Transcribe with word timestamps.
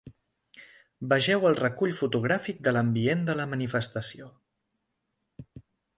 Vegeu 1.11 1.45
el 1.49 1.57
recull 1.59 1.93
fotogràfic 1.99 2.63
de 2.69 2.73
l’ambient 2.77 3.23
de 3.29 3.35
la 3.43 3.49
manifestació. 3.55 4.31